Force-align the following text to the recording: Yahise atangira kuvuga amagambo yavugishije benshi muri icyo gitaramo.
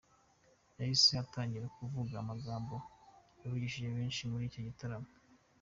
Yahise 0.79 1.11
atangira 1.23 1.67
kuvuga 1.77 2.13
amagambo 2.23 2.75
yavugishije 3.41 3.89
benshi 3.97 4.21
muri 4.31 4.43
icyo 4.49 4.61
gitaramo. 4.67 5.09